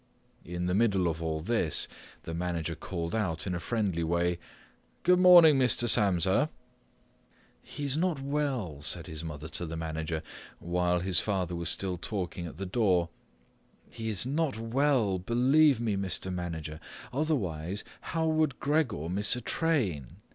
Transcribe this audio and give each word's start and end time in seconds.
In 0.43 0.65
the 0.65 0.73
middle 0.73 1.07
of 1.07 1.21
all 1.21 1.41
this, 1.41 1.87
the 2.23 2.33
manager 2.33 2.73
called 2.73 3.13
out 3.13 3.45
in 3.45 3.53
a 3.53 3.59
friendly 3.59 4.03
way, 4.03 4.39
"Good 5.03 5.19
morning, 5.19 5.59
Mr. 5.59 5.87
Samsa." 5.87 6.49
"He 7.61 7.85
is 7.85 7.95
not 7.97 8.19
well," 8.19 8.81
said 8.81 9.05
his 9.05 9.23
mother 9.23 9.47
to 9.49 9.67
the 9.67 9.77
manager, 9.77 10.23
while 10.57 11.01
his 11.01 11.19
father 11.19 11.55
was 11.55 11.69
still 11.69 11.99
talking 11.99 12.47
at 12.47 12.57
the 12.57 12.65
door, 12.65 13.09
"He 13.91 14.09
is 14.09 14.25
not 14.25 14.57
well, 14.57 15.19
believe 15.19 15.79
me, 15.79 15.95
Mr. 15.95 16.33
Manager. 16.33 16.79
Otherwise 17.13 17.83
how 18.09 18.25
would 18.25 18.59
Gregor 18.59 19.07
miss 19.07 19.35
a 19.35 19.41
train? 19.41 20.15